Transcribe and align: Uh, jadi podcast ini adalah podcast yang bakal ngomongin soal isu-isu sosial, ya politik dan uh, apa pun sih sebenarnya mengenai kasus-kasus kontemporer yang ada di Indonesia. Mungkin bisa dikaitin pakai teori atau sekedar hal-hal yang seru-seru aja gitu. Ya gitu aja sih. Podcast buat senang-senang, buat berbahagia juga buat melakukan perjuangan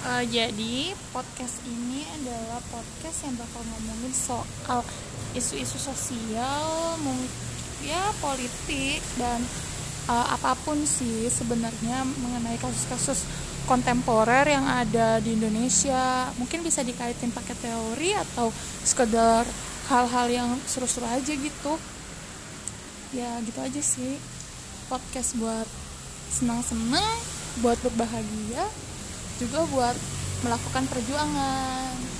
Uh, 0.00 0.24
jadi 0.32 0.96
podcast 1.12 1.60
ini 1.68 2.08
adalah 2.16 2.56
podcast 2.72 3.20
yang 3.20 3.36
bakal 3.36 3.60
ngomongin 3.68 4.08
soal 4.16 4.80
isu-isu 5.36 5.76
sosial, 5.76 6.96
ya 7.84 8.08
politik 8.24 9.04
dan 9.20 9.44
uh, 10.08 10.32
apa 10.32 10.56
pun 10.64 10.80
sih 10.88 11.28
sebenarnya 11.28 12.08
mengenai 12.16 12.56
kasus-kasus 12.64 13.28
kontemporer 13.68 14.48
yang 14.48 14.64
ada 14.64 15.20
di 15.20 15.36
Indonesia. 15.36 16.32
Mungkin 16.40 16.64
bisa 16.64 16.80
dikaitin 16.80 17.28
pakai 17.28 17.60
teori 17.60 18.16
atau 18.16 18.48
sekedar 18.80 19.44
hal-hal 19.92 20.26
yang 20.32 20.50
seru-seru 20.64 21.04
aja 21.12 21.36
gitu. 21.36 21.76
Ya 23.12 23.36
gitu 23.44 23.60
aja 23.60 23.82
sih. 23.84 24.16
Podcast 24.88 25.36
buat 25.36 25.68
senang-senang, 26.32 27.20
buat 27.60 27.76
berbahagia 27.84 28.64
juga 29.40 29.64
buat 29.64 29.96
melakukan 30.44 30.84
perjuangan 30.92 32.19